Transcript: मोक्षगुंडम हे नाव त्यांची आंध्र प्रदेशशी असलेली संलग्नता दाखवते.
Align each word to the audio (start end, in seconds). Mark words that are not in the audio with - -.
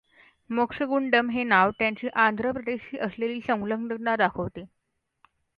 मोक्षगुंडम 0.49 1.29
हे 1.29 1.43
नाव 1.43 1.71
त्यांची 1.79 2.07
आंध्र 2.15 2.51
प्रदेशशी 2.51 2.97
असलेली 2.99 3.39
संलग्नता 3.41 4.15
दाखवते. 4.17 4.65